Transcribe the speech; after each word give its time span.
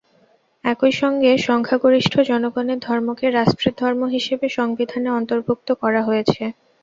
একই 0.63 0.93
সঙ্গে 1.01 1.31
সংখ্যাগরিষ্ঠ 1.47 2.13
জনগণের 2.29 2.79
ধর্মকে 2.79 3.25
রাষ্ট্রের 3.29 3.75
ধর্ম 3.77 4.01
হিসেবে 4.15 4.45
সংবিধানে 4.57 5.09
অন্তর্ভুক্ত 5.11 5.69
করা 5.81 6.01
হয়েছে। 6.03 6.43